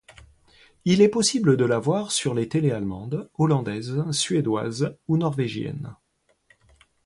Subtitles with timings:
[0.83, 5.95] Il est possible de la voir sur les télés allemandes, hollandaises, suédoises ou norvégiennes.